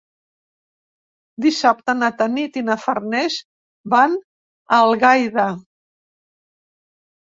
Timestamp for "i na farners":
2.61-3.39